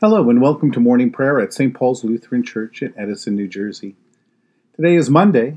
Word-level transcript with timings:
Hello, 0.00 0.28
and 0.28 0.42
welcome 0.42 0.72
to 0.72 0.80
morning 0.80 1.12
prayer 1.12 1.40
at 1.40 1.54
St. 1.54 1.72
Paul's 1.72 2.02
Lutheran 2.02 2.42
Church 2.42 2.82
in 2.82 2.92
Edison, 2.98 3.36
New 3.36 3.46
Jersey. 3.46 3.94
Today 4.74 4.96
is 4.96 5.08
Monday. 5.08 5.56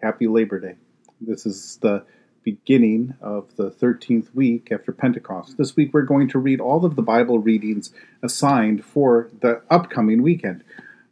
Happy 0.00 0.26
Labor 0.26 0.58
Day. 0.58 0.76
This 1.20 1.44
is 1.44 1.76
the 1.82 2.02
beginning 2.42 3.14
of 3.20 3.54
the 3.56 3.70
13th 3.70 4.34
week 4.34 4.72
after 4.72 4.92
Pentecost. 4.92 5.58
This 5.58 5.76
week 5.76 5.92
we're 5.92 6.02
going 6.02 6.26
to 6.30 6.38
read 6.38 6.58
all 6.58 6.86
of 6.86 6.96
the 6.96 7.02
Bible 7.02 7.38
readings 7.38 7.92
assigned 8.22 8.82
for 8.82 9.28
the 9.42 9.60
upcoming 9.68 10.22
weekend. 10.22 10.64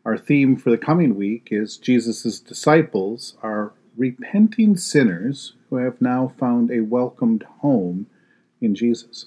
Our 0.07 0.17
theme 0.17 0.57
for 0.57 0.71
the 0.71 0.79
coming 0.79 1.17
week 1.17 1.49
is 1.51 1.77
Jesus' 1.77 2.41
disciples 2.41 3.37
are 3.43 3.75
repenting 3.95 4.79
sinners 4.79 5.53
who 5.69 5.77
have 5.77 6.01
now 6.01 6.33
found 6.41 6.71
a 6.71 6.81
welcomed 6.81 7.45
home 7.61 8.07
in 8.63 8.75
Jesus 8.75 9.27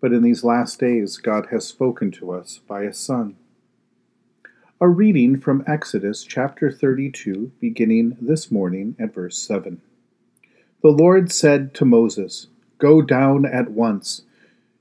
But 0.00 0.12
in 0.12 0.22
these 0.22 0.44
last 0.44 0.78
days, 0.78 1.16
God 1.16 1.46
has 1.50 1.66
spoken 1.66 2.10
to 2.12 2.30
us 2.30 2.60
by 2.68 2.82
a 2.82 2.92
Son. 2.92 3.36
A 4.80 4.88
reading 4.88 5.40
from 5.40 5.64
Exodus 5.66 6.22
chapter 6.22 6.70
32, 6.70 7.50
beginning 7.58 8.16
this 8.20 8.50
morning 8.50 8.94
at 9.00 9.12
verse 9.12 9.36
7. 9.38 9.80
The 10.82 10.90
Lord 10.90 11.32
said 11.32 11.74
to 11.74 11.84
Moses, 11.84 12.46
Go 12.78 13.02
down 13.02 13.44
at 13.44 13.72
once. 13.72 14.22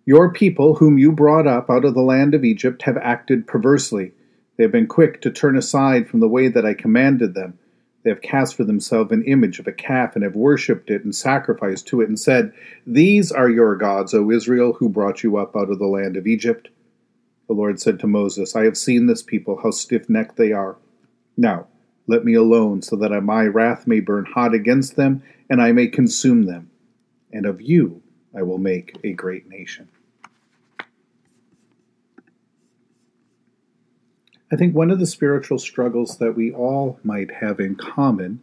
Your 0.06 0.32
people, 0.32 0.76
whom 0.76 1.00
you 1.00 1.12
brought 1.12 1.48
up 1.48 1.68
out 1.68 1.84
of 1.84 1.96
the 1.96 2.02
land 2.02 2.36
of 2.36 2.46
Egypt, 2.46 2.84
have 2.84 2.98
acted 2.98 3.48
perversely. 3.48 4.12
They 4.56 4.64
have 4.66 4.72
been 4.72 4.86
quick 4.86 5.20
to 5.22 5.32
turn 5.32 5.58
aside 5.58 6.08
from 6.08 6.20
the 6.20 6.28
way 6.28 6.48
that 6.48 6.66
I 6.66 6.76
commanded 6.76 7.34
them 7.34 7.58
they 8.08 8.12
have 8.12 8.22
cast 8.22 8.56
for 8.56 8.64
themselves 8.64 9.12
an 9.12 9.26
image 9.26 9.60
of 9.60 9.68
a 9.68 9.74
calf 9.74 10.16
and 10.16 10.24
have 10.24 10.34
worshipped 10.34 10.90
it 10.90 11.04
and 11.04 11.14
sacrificed 11.14 11.88
to 11.88 12.00
it 12.00 12.08
and 12.08 12.18
said, 12.18 12.54
These 12.86 13.34
are 13.34 13.50
your 13.50 13.76
gods, 13.76 14.14
O 14.14 14.32
Israel, 14.32 14.72
who 14.72 14.88
brought 14.88 15.24
you 15.24 15.36
up 15.36 15.58
out 15.58 15.70
of 15.70 15.78
the 15.78 15.88
land 15.88 16.16
of 16.16 16.26
Egypt. 16.26 16.70
The 17.48 17.54
Lord 17.54 17.82
said 17.82 18.00
to 18.00 18.08
Moses, 18.08 18.56
I 18.56 18.64
have 18.64 18.78
seen 18.78 19.08
this 19.08 19.22
people, 19.22 19.60
how 19.62 19.72
stiff 19.72 20.08
necked 20.08 20.38
they 20.38 20.54
are. 20.54 20.78
Now, 21.36 21.68
let 22.08 22.24
me 22.24 22.34
alone, 22.34 22.82
so 22.82 22.96
that 22.96 23.12
my 23.24 23.44
wrath 23.44 23.86
may 23.86 24.00
burn 24.00 24.24
hot 24.24 24.54
against 24.54 24.96
them, 24.96 25.22
and 25.50 25.62
I 25.62 25.74
may 25.74 25.88
consume 25.88 26.46
them. 26.46 26.72
And 27.34 27.46
of 27.46 27.62
you 27.62 28.02
I 28.34 28.42
will 28.42 28.58
make 28.58 28.96
a 29.04 29.12
great 29.12 29.50
nation. 29.50 29.90
I 34.50 34.56
think 34.56 34.74
one 34.74 34.92
of 34.92 35.00
the 35.00 35.06
spiritual 35.06 35.60
struggles 35.60 36.18
that 36.20 36.36
we 36.38 36.54
all 36.54 37.00
might 37.04 37.32
have 37.36 37.60
in 37.60 37.76
common 37.76 38.42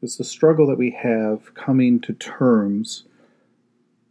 is 0.00 0.16
the 0.16 0.24
struggle 0.24 0.66
that 0.68 0.78
we 0.78 0.90
have 0.90 1.54
coming 1.54 2.00
to 2.00 2.14
terms, 2.14 3.04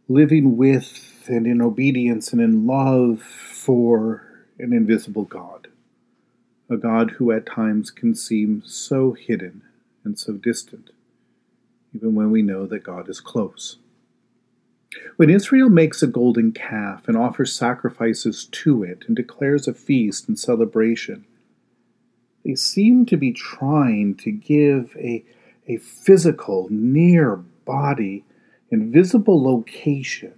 living 0.08 0.56
with 0.56 1.24
and 1.26 1.46
in 1.46 1.60
obedience 1.60 2.32
and 2.32 2.40
in 2.40 2.66
love 2.66 3.20
for 3.20 4.22
an 4.60 4.72
invisible 4.72 5.24
God, 5.24 5.66
a 6.70 6.76
God 6.76 7.12
who 7.12 7.32
at 7.32 7.46
times 7.46 7.90
can 7.90 8.14
seem 8.14 8.62
so 8.64 9.12
hidden 9.12 9.62
and 10.04 10.16
so 10.16 10.34
distant, 10.34 10.90
even 11.94 12.14
when 12.14 12.30
we 12.30 12.42
know 12.42 12.64
that 12.66 12.84
God 12.84 13.08
is 13.08 13.20
close. 13.20 13.76
When 15.16 15.30
Israel 15.30 15.68
makes 15.68 16.02
a 16.02 16.06
golden 16.06 16.52
calf 16.52 17.08
and 17.08 17.16
offers 17.16 17.54
sacrifices 17.54 18.46
to 18.46 18.82
it 18.82 19.04
and 19.06 19.16
declares 19.16 19.66
a 19.68 19.74
feast 19.74 20.28
and 20.28 20.38
celebration, 20.38 21.24
they 22.44 22.54
seem 22.54 23.06
to 23.06 23.16
be 23.16 23.32
trying 23.32 24.16
to 24.16 24.30
give 24.30 24.96
a, 24.96 25.24
a 25.68 25.76
physical, 25.78 26.66
near 26.70 27.36
body 27.36 28.24
and 28.70 28.92
visible 28.92 29.42
location 29.42 30.34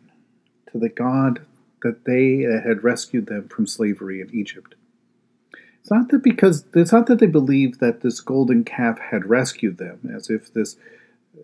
to 0.70 0.78
the 0.78 0.88
God 0.88 1.46
that 1.82 2.04
they 2.04 2.40
had 2.40 2.84
rescued 2.84 3.26
them 3.26 3.48
from 3.48 3.66
slavery 3.66 4.20
in 4.20 4.34
Egypt. 4.34 4.74
It's 5.80 5.90
not 5.90 6.08
that 6.08 6.22
because 6.22 6.64
it's 6.74 6.92
not 6.92 7.06
that 7.06 7.18
they 7.18 7.26
believed 7.26 7.80
that 7.80 8.00
this 8.00 8.20
golden 8.20 8.64
calf 8.64 8.98
had 8.98 9.28
rescued 9.28 9.76
them, 9.76 10.10
as 10.14 10.30
if 10.30 10.52
this 10.52 10.76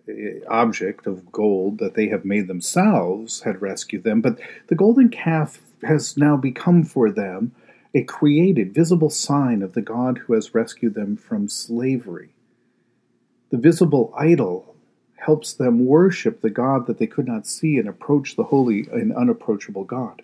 Uh, 0.07 0.45
object 0.49 1.05
of 1.05 1.31
gold 1.31 1.77
that 1.79 1.95
they 1.95 2.07
have 2.07 2.23
made 2.23 2.47
themselves 2.47 3.41
had 3.41 3.61
rescued 3.61 4.03
them, 4.03 4.21
but 4.21 4.39
the 4.67 4.75
golden 4.75 5.09
calf 5.09 5.59
has 5.83 6.15
now 6.17 6.37
become 6.37 6.83
for 6.83 7.11
them 7.11 7.51
a 7.93 8.03
created, 8.03 8.73
visible 8.73 9.09
sign 9.09 9.61
of 9.61 9.73
the 9.73 9.81
God 9.81 10.17
who 10.19 10.33
has 10.33 10.55
rescued 10.55 10.93
them 10.93 11.17
from 11.17 11.49
slavery. 11.49 12.29
The 13.49 13.57
visible 13.57 14.13
idol 14.17 14.75
helps 15.17 15.53
them 15.53 15.85
worship 15.85 16.41
the 16.41 16.49
God 16.49 16.87
that 16.87 16.97
they 16.97 17.07
could 17.07 17.27
not 17.27 17.45
see 17.45 17.77
and 17.77 17.87
approach 17.87 18.35
the 18.35 18.45
holy 18.45 18.87
and 18.91 19.13
unapproachable 19.13 19.83
God. 19.83 20.21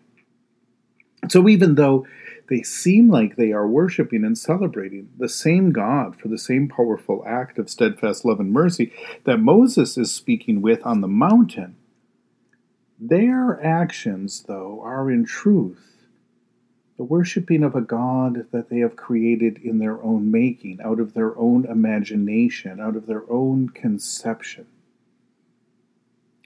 So 1.30 1.50
even 1.50 1.76
though 1.76 2.08
they 2.50 2.62
seem 2.62 3.10
like 3.10 3.36
they 3.36 3.52
are 3.52 3.68
worshiping 3.68 4.24
and 4.24 4.38
celebrating 4.38 5.10
the 5.18 5.30
same 5.30 5.72
God 5.72 6.16
for 6.16 6.30
the 6.30 6.38
same 6.38 6.70
powerful 6.70 7.24
act 7.28 7.60
of 7.60 7.70
steadfast 7.70 8.24
love 8.24 8.40
and 8.40 8.52
mercy 8.52 8.94
that 9.26 9.40
Moses 9.40 9.98
is 9.98 10.14
speaking 10.14 10.62
with 10.62 10.86
on 10.86 11.02
the 11.02 11.08
mountain. 11.08 11.76
Their 13.00 13.64
actions, 13.64 14.46
though, 14.48 14.82
are 14.84 15.12
in 15.12 15.26
truth 15.26 15.94
the 16.98 17.04
worshiping 17.04 17.64
of 17.64 17.76
a 17.76 17.82
God 17.82 18.48
that 18.52 18.70
they 18.70 18.80
have 18.80 18.96
created 18.96 19.60
in 19.60 19.78
their 19.78 20.02
own 20.02 20.32
making, 20.32 20.80
out 20.84 21.00
of 21.00 21.14
their 21.14 21.38
own 21.38 21.64
imagination, 21.66 22.80
out 22.80 22.96
of 22.96 23.06
their 23.06 23.24
own 23.30 23.70
conception, 23.70 24.66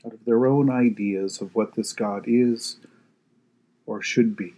out 0.06 0.12
of 0.12 0.26
their 0.26 0.46
own 0.46 0.70
ideas 0.70 1.40
of 1.40 1.56
what 1.56 1.76
this 1.76 1.94
God 1.94 2.26
is 2.28 2.78
or 3.86 4.02
should 4.02 4.36
be 4.36 4.54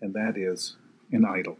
and 0.00 0.14
that 0.14 0.36
is 0.36 0.76
an 1.12 1.24
idol. 1.24 1.58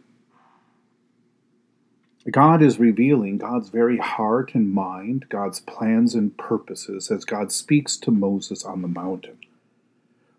God 2.31 2.61
is 2.63 2.79
revealing 2.79 3.39
God's 3.39 3.71
very 3.71 3.97
heart 3.97 4.55
and 4.55 4.73
mind, 4.73 5.27
God's 5.31 5.61
plans 5.61 6.15
and 6.15 6.37
purposes 6.37 7.11
as 7.11 7.25
God 7.25 7.51
speaks 7.51 7.97
to 7.99 8.11
Moses 8.11 8.63
on 8.63 8.83
the 8.83 8.89
mountain. 8.89 9.39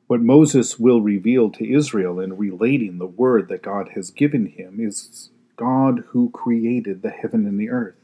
What 0.05 0.21
Moses 0.21 0.77
will 0.77 1.01
reveal 1.01 1.49
to 1.51 1.73
Israel 1.73 2.19
in 2.19 2.37
relating 2.37 2.97
the 2.97 3.07
word 3.07 3.47
that 3.47 3.63
God 3.63 3.89
has 3.95 4.11
given 4.11 4.45
him 4.45 4.77
is 4.79 5.29
God 5.55 6.03
who 6.09 6.29
created 6.29 7.01
the 7.01 7.09
heaven 7.09 7.45
and 7.47 7.59
the 7.59 7.69
earth, 7.69 7.95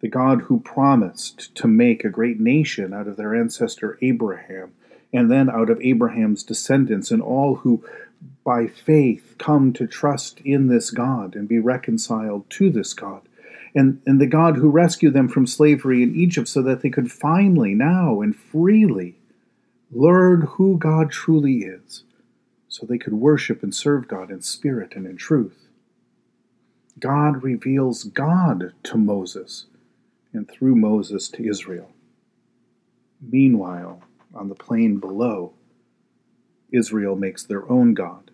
the 0.00 0.08
God 0.08 0.42
who 0.42 0.60
promised 0.60 1.54
to 1.54 1.66
make 1.66 2.04
a 2.04 2.10
great 2.10 2.40
nation 2.40 2.92
out 2.92 3.06
of 3.08 3.16
their 3.16 3.34
ancestor 3.34 3.98
Abraham, 4.02 4.72
and 5.12 5.30
then 5.30 5.48
out 5.48 5.70
of 5.70 5.80
Abraham's 5.80 6.42
descendants 6.42 7.10
and 7.10 7.22
all 7.22 7.56
who 7.56 7.82
by 8.44 8.66
faith 8.66 9.34
come 9.38 9.72
to 9.74 9.86
trust 9.86 10.40
in 10.40 10.68
this 10.68 10.90
God 10.90 11.34
and 11.34 11.48
be 11.48 11.58
reconciled 11.58 12.48
to 12.50 12.70
this 12.70 12.92
God. 12.94 13.22
and, 13.74 14.00
and 14.06 14.20
the 14.20 14.26
God 14.26 14.56
who 14.56 14.70
rescued 14.70 15.14
them 15.14 15.28
from 15.28 15.46
slavery 15.46 16.02
in 16.02 16.14
Egypt 16.14 16.48
so 16.48 16.62
that 16.62 16.80
they 16.80 16.90
could 16.90 17.12
finally, 17.12 17.74
now 17.74 18.20
and 18.20 18.34
freely, 18.34 19.16
learn 19.90 20.42
who 20.42 20.78
God 20.78 21.10
truly 21.10 21.58
is, 21.58 22.04
so 22.68 22.86
they 22.86 22.98
could 22.98 23.14
worship 23.14 23.62
and 23.62 23.74
serve 23.74 24.08
God 24.08 24.30
in 24.30 24.42
spirit 24.42 24.94
and 24.96 25.06
in 25.06 25.16
truth. 25.16 25.68
God 26.98 27.42
reveals 27.42 28.04
God 28.04 28.72
to 28.84 28.96
Moses, 28.96 29.66
and 30.32 30.50
through 30.50 30.74
Moses 30.74 31.28
to 31.30 31.48
Israel. 31.48 31.92
Meanwhile, 33.20 34.02
on 34.34 34.48
the 34.48 34.54
plain 34.54 34.98
below, 34.98 35.52
Israel 36.72 37.16
makes 37.16 37.42
their 37.42 37.68
own 37.70 37.94
God, 37.94 38.30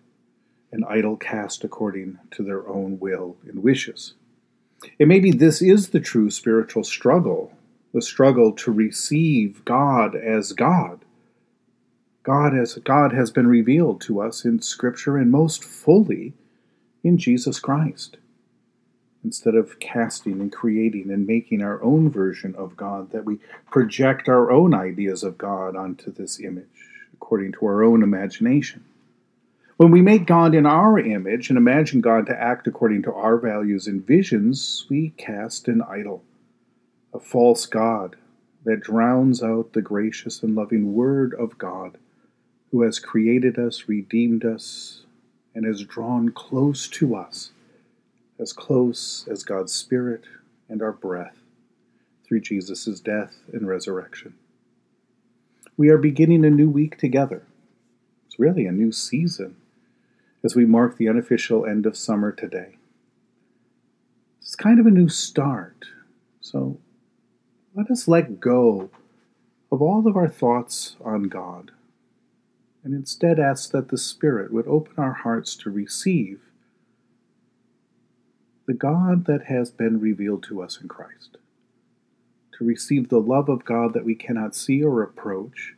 an 0.71 0.83
idol 0.87 1.15
cast 1.15 1.63
according 1.63 2.19
to 2.31 2.43
their 2.43 2.67
own 2.67 2.99
will 2.99 3.37
and 3.47 3.63
wishes. 3.63 4.13
And 4.99 5.09
maybe 5.09 5.31
this 5.31 5.61
is 5.61 5.89
the 5.89 5.99
true 5.99 6.29
spiritual 6.29 6.83
struggle 6.83 7.53
the 7.93 8.01
struggle 8.01 8.51
to 8.51 8.73
receive 8.73 9.63
God 9.63 10.17
as 10.17 10.51
God. 10.51 10.99
God 12.23 12.53
as 12.53 12.75
God 12.75 13.13
has 13.13 13.31
been 13.31 13.47
revealed 13.47 14.01
to 14.01 14.19
us 14.19 14.43
in 14.43 14.61
Scripture 14.61 15.15
and 15.15 15.31
most 15.31 15.63
fully 15.63 16.33
in 17.05 17.17
Jesus 17.17 17.57
Christ. 17.57 18.17
Instead 19.23 19.55
of 19.55 19.79
casting 19.79 20.41
and 20.41 20.51
creating 20.51 21.09
and 21.09 21.25
making 21.25 21.61
our 21.61 21.81
own 21.81 22.11
version 22.11 22.53
of 22.55 22.75
God, 22.75 23.11
that 23.11 23.23
we 23.23 23.39
project 23.71 24.27
our 24.27 24.51
own 24.51 24.73
ideas 24.73 25.23
of 25.23 25.37
God 25.37 25.77
onto 25.77 26.11
this 26.11 26.41
image 26.41 26.94
according 27.15 27.53
to 27.53 27.65
our 27.65 27.83
own 27.83 28.03
imagination. 28.03 28.83
When 29.77 29.91
we 29.91 30.01
make 30.01 30.25
God 30.25 30.53
in 30.53 30.65
our 30.65 30.99
image 30.99 31.49
and 31.49 31.57
imagine 31.57 32.01
God 32.01 32.27
to 32.27 32.41
act 32.41 32.67
according 32.67 33.03
to 33.03 33.13
our 33.13 33.37
values 33.37 33.87
and 33.87 34.05
visions, 34.05 34.85
we 34.89 35.09
cast 35.17 35.67
an 35.67 35.81
idol, 35.81 36.23
a 37.13 37.19
false 37.19 37.65
God 37.65 38.15
that 38.63 38.81
drowns 38.81 39.43
out 39.43 39.73
the 39.73 39.81
gracious 39.81 40.43
and 40.43 40.55
loving 40.55 40.93
Word 40.93 41.33
of 41.33 41.57
God, 41.57 41.97
who 42.71 42.81
has 42.83 42.99
created 42.99 43.59
us, 43.59 43.87
redeemed 43.87 44.45
us, 44.45 45.01
and 45.53 45.65
has 45.65 45.83
drawn 45.83 46.29
close 46.29 46.87
to 46.89 47.15
us, 47.15 47.51
as 48.39 48.53
close 48.53 49.27
as 49.29 49.43
God's 49.43 49.73
Spirit 49.73 50.23
and 50.67 50.81
our 50.81 50.91
breath, 50.91 51.37
through 52.25 52.41
Jesus' 52.41 52.99
death 52.99 53.35
and 53.53 53.67
resurrection. 53.67 54.33
We 55.77 55.89
are 55.89 55.97
beginning 55.97 56.45
a 56.45 56.49
new 56.49 56.69
week 56.69 56.97
together. 56.97 57.43
It's 58.25 58.39
really 58.39 58.65
a 58.65 58.71
new 58.71 58.91
season 58.91 59.57
as 60.43 60.55
we 60.55 60.65
mark 60.65 60.97
the 60.97 61.09
unofficial 61.09 61.65
end 61.65 61.85
of 61.85 61.97
summer 61.97 62.31
today. 62.31 62.77
It's 64.39 64.55
kind 64.55 64.79
of 64.79 64.85
a 64.85 64.91
new 64.91 65.09
start. 65.09 65.85
So 66.39 66.77
let 67.73 67.91
us 67.91 68.07
let 68.07 68.39
go 68.39 68.89
of 69.71 69.81
all 69.81 70.07
of 70.07 70.15
our 70.15 70.29
thoughts 70.29 70.95
on 71.03 71.23
God 71.23 71.71
and 72.83 72.93
instead 72.93 73.39
ask 73.39 73.71
that 73.71 73.89
the 73.89 73.97
Spirit 73.97 74.53
would 74.53 74.67
open 74.67 74.93
our 74.97 75.13
hearts 75.13 75.55
to 75.57 75.71
receive 75.71 76.39
the 78.67 78.73
God 78.73 79.25
that 79.25 79.45
has 79.45 79.71
been 79.71 79.99
revealed 79.99 80.43
to 80.43 80.61
us 80.61 80.79
in 80.79 80.87
Christ, 80.87 81.37
to 82.57 82.65
receive 82.65 83.09
the 83.09 83.19
love 83.19 83.49
of 83.49 83.65
God 83.65 83.93
that 83.93 84.05
we 84.05 84.15
cannot 84.15 84.55
see 84.55 84.83
or 84.83 85.01
approach, 85.01 85.75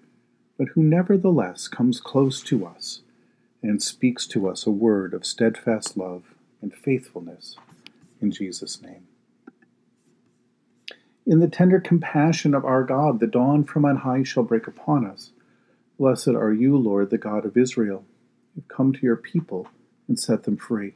but 0.57 0.69
who 0.69 0.83
nevertheless 0.83 1.68
comes 1.68 2.00
close 2.00 2.41
to 2.44 2.65
us 2.65 3.01
and 3.63 3.81
speaks 3.81 4.27
to 4.27 4.47
us 4.47 4.65
a 4.65 4.71
word 4.71 5.13
of 5.13 5.25
steadfast 5.25 5.97
love 5.97 6.35
and 6.62 6.74
faithfulness 6.74 7.56
in 8.21 8.31
Jesus' 8.31 8.81
name. 8.81 9.07
In 11.25 11.39
the 11.39 11.47
tender 11.47 11.79
compassion 11.79 12.53
of 12.53 12.63
our 12.63 12.83
God, 12.83 13.19
the 13.19 13.27
dawn 13.27 13.63
from 13.63 13.83
on 13.83 13.97
high 13.97 14.24
shall 14.24 14.44
break 14.44 14.68
upon 14.68 15.06
us. 15.06 15.31
Blessed 16.00 16.29
are 16.29 16.53
you, 16.53 16.77
Lord, 16.77 17.09
the 17.09 17.18
God 17.18 17.44
of 17.44 17.57
Israel. 17.57 18.06
You 18.56 18.62
have 18.62 18.68
come 18.68 18.94
to 18.94 19.01
your 19.01 19.18
people 19.18 19.68
and 20.07 20.19
set 20.19 20.44
them 20.44 20.57
free. 20.57 20.94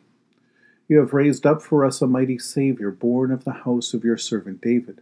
You 0.87 0.99
have 0.99 1.13
raised 1.13 1.45
up 1.45 1.61
for 1.61 1.83
us 1.83 2.01
a 2.01 2.07
mighty 2.07 2.37
Savior, 2.37 2.91
born 2.91 3.31
of 3.31 3.43
the 3.43 3.51
house 3.51 3.93
of 3.93 4.03
your 4.03 4.17
servant 4.17 4.61
David. 4.61 5.01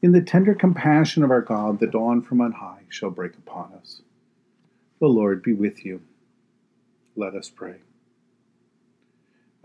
In 0.00 0.12
the 0.12 0.22
tender 0.22 0.54
compassion 0.54 1.24
of 1.24 1.30
our 1.32 1.40
God, 1.40 1.80
the 1.80 1.86
dawn 1.88 2.22
from 2.22 2.40
on 2.40 2.52
high 2.52 2.82
shall 2.88 3.10
break 3.10 3.36
upon 3.36 3.72
us. 3.72 4.00
The 5.00 5.08
Lord 5.08 5.42
be 5.42 5.52
with 5.52 5.84
you. 5.84 6.02
Let 7.16 7.34
us 7.34 7.50
pray. 7.50 7.78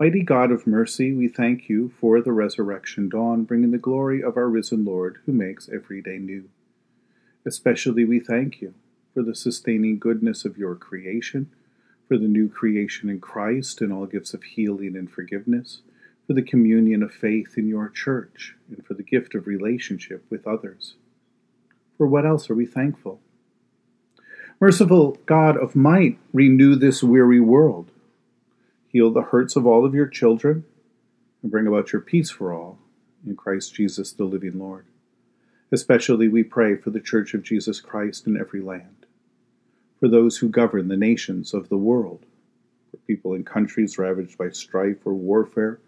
Mighty 0.00 0.24
God 0.24 0.50
of 0.50 0.66
mercy, 0.66 1.12
we 1.12 1.28
thank 1.28 1.68
you 1.68 1.92
for 2.00 2.20
the 2.20 2.32
resurrection 2.32 3.08
dawn, 3.08 3.44
bringing 3.44 3.70
the 3.70 3.78
glory 3.78 4.24
of 4.24 4.36
our 4.36 4.48
risen 4.48 4.84
Lord, 4.84 5.18
who 5.24 5.32
makes 5.32 5.68
every 5.72 6.02
day 6.02 6.18
new. 6.18 6.48
Especially 7.46 8.04
we 8.04 8.18
thank 8.18 8.60
you 8.60 8.74
for 9.14 9.22
the 9.22 9.36
sustaining 9.36 10.00
goodness 10.00 10.44
of 10.44 10.58
your 10.58 10.74
creation, 10.74 11.48
for 12.08 12.18
the 12.18 12.26
new 12.26 12.48
creation 12.48 13.08
in 13.08 13.20
Christ 13.20 13.80
and 13.80 13.92
all 13.92 14.06
gifts 14.06 14.34
of 14.34 14.42
healing 14.42 14.96
and 14.96 15.08
forgiveness, 15.08 15.82
for 16.26 16.32
the 16.32 16.42
communion 16.42 17.02
of 17.02 17.12
faith 17.12 17.54
in 17.56 17.68
your 17.68 17.88
church, 17.88 18.56
and 18.68 18.84
for 18.84 18.94
the 18.94 19.02
gift 19.02 19.34
of 19.34 19.46
relationship 19.46 20.24
with 20.30 20.46
others. 20.46 20.94
For 21.98 22.06
what 22.06 22.26
else 22.26 22.48
are 22.50 22.54
we 22.54 22.66
thankful? 22.66 23.20
Merciful 24.60 25.18
God 25.26 25.56
of 25.56 25.76
might, 25.76 26.18
renew 26.32 26.74
this 26.76 27.02
weary 27.02 27.40
world 27.40 27.90
Heal 28.88 29.10
the 29.10 29.22
hurts 29.22 29.56
of 29.56 29.66
all 29.66 29.84
of 29.84 29.92
your 29.92 30.06
children 30.06 30.64
and 31.42 31.50
bring 31.50 31.66
about 31.66 31.92
your 31.92 32.00
peace 32.00 32.30
for 32.30 32.54
all 32.54 32.78
in 33.26 33.34
Christ 33.34 33.74
Jesus, 33.74 34.12
the 34.12 34.24
living 34.24 34.58
Lord. 34.58 34.86
Especially 35.72 36.28
we 36.28 36.44
pray 36.44 36.76
for 36.76 36.90
the 36.90 37.00
Church 37.00 37.34
of 37.34 37.42
Jesus 37.42 37.80
Christ 37.80 38.26
in 38.26 38.36
every 38.36 38.60
land, 38.60 39.06
for 39.98 40.08
those 40.08 40.38
who 40.38 40.48
govern 40.48 40.86
the 40.86 40.96
nations 40.96 41.52
of 41.52 41.68
the 41.68 41.76
world, 41.76 42.24
for 42.90 42.98
people 42.98 43.34
in 43.34 43.44
countries 43.44 43.98
ravaged 43.98 44.38
by 44.38 44.50
strife 44.50 44.98
or 45.04 45.14
warfare, 45.14 45.80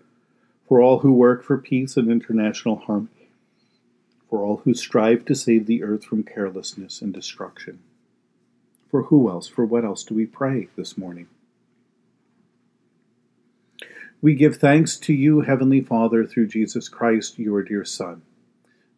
for 0.66 0.82
all 0.82 1.00
who 1.00 1.12
work 1.12 1.44
for 1.44 1.58
peace 1.58 1.96
and 1.96 2.10
international 2.10 2.76
harmony, 2.76 3.28
for 4.28 4.44
all 4.44 4.58
who 4.58 4.74
strive 4.74 5.24
to 5.24 5.34
save 5.34 5.66
the 5.66 5.82
earth 5.82 6.04
from 6.04 6.22
carelessness 6.22 7.00
and 7.00 7.14
destruction. 7.14 7.78
For 8.90 9.04
who 9.04 9.28
else, 9.28 9.46
for 9.48 9.64
what 9.64 9.84
else 9.84 10.04
do 10.04 10.14
we 10.14 10.26
pray 10.26 10.68
this 10.76 10.98
morning? 10.98 11.28
We 14.22 14.34
give 14.34 14.56
thanks 14.56 14.96
to 15.00 15.12
you, 15.12 15.42
Heavenly 15.42 15.82
Father, 15.82 16.24
through 16.24 16.48
Jesus 16.48 16.88
Christ, 16.88 17.38
your 17.38 17.62
dear 17.62 17.84
Son, 17.84 18.22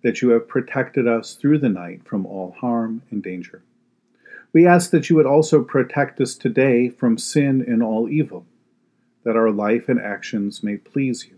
that 0.02 0.22
you 0.22 0.30
have 0.30 0.48
protected 0.48 1.08
us 1.08 1.34
through 1.34 1.58
the 1.58 1.68
night 1.68 2.04
from 2.04 2.24
all 2.24 2.54
harm 2.60 3.02
and 3.10 3.22
danger. 3.22 3.62
We 4.52 4.66
ask 4.66 4.90
that 4.90 5.10
you 5.10 5.16
would 5.16 5.26
also 5.26 5.62
protect 5.62 6.20
us 6.20 6.34
today 6.34 6.88
from 6.88 7.18
sin 7.18 7.64
and 7.66 7.82
all 7.82 8.08
evil, 8.08 8.46
that 9.24 9.36
our 9.36 9.50
life 9.50 9.88
and 9.88 10.00
actions 10.00 10.62
may 10.62 10.76
please 10.76 11.26
you. 11.26 11.37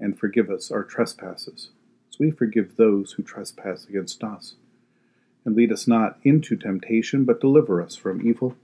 and 0.00 0.18
forgive 0.18 0.50
us 0.50 0.70
our 0.70 0.84
trespasses, 0.84 1.70
as 2.10 2.18
we 2.18 2.30
forgive 2.30 2.76
those 2.76 3.12
who 3.12 3.22
trespass 3.22 3.86
against 3.86 4.22
us. 4.22 4.54
And 5.44 5.54
lead 5.54 5.72
us 5.72 5.86
not 5.86 6.18
into 6.24 6.56
temptation, 6.56 7.24
but 7.24 7.40
deliver 7.40 7.80
us 7.80 7.94
from 7.94 8.26
evil. 8.26 8.56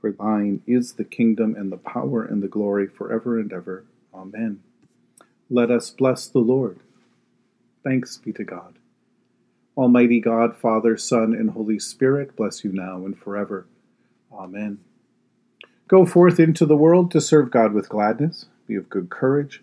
For 0.00 0.10
thine 0.10 0.62
is 0.66 0.94
the 0.94 1.04
kingdom 1.04 1.54
and 1.56 1.70
the 1.70 1.76
power 1.76 2.24
and 2.24 2.42
the 2.42 2.48
glory 2.48 2.86
forever 2.86 3.38
and 3.38 3.52
ever. 3.52 3.84
Amen. 4.14 4.62
Let 5.50 5.70
us 5.70 5.90
bless 5.90 6.26
the 6.26 6.40
Lord. 6.40 6.78
Thanks 7.82 8.16
be 8.16 8.32
to 8.32 8.44
God. 8.44 8.74
Almighty 9.76 10.20
God, 10.20 10.56
Father, 10.56 10.96
Son, 10.96 11.34
and 11.34 11.50
Holy 11.50 11.78
Spirit, 11.78 12.36
bless 12.36 12.64
you 12.64 12.72
now 12.72 13.04
and 13.04 13.18
forever. 13.18 13.66
Amen. 14.32 14.78
Go 15.88 16.06
forth 16.06 16.40
into 16.40 16.64
the 16.64 16.76
world 16.76 17.10
to 17.10 17.20
serve 17.20 17.50
God 17.50 17.72
with 17.72 17.88
gladness. 17.88 18.46
Be 18.66 18.76
of 18.76 18.88
good 18.88 19.10
courage. 19.10 19.62